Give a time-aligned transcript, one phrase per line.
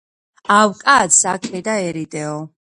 [0.55, 2.37] ავი კაცი აქე და ერიდეო